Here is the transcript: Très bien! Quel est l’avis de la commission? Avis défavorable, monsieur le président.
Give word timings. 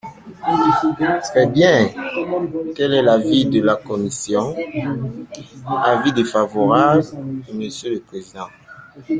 Très 1.25 1.45
bien! 1.45 1.89
Quel 2.73 2.95
est 2.95 3.03
l’avis 3.03 3.45
de 3.45 3.61
la 3.61 3.75
commission? 3.75 4.55
Avis 5.67 6.11
défavorable, 6.11 7.03
monsieur 7.53 7.91
le 7.91 7.99
président. 7.99 8.47